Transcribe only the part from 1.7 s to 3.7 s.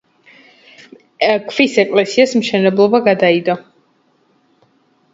ეკლესიის მშენებლობა გადაიდო.